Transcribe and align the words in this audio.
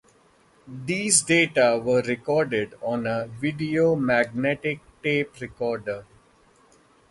These 0.67 1.21
data 1.21 1.79
were 1.79 2.01
recorded 2.01 2.73
on 2.81 3.05
a 3.05 3.27
video 3.27 3.93
magnetic-tape 3.95 5.39
recorder. 5.39 6.05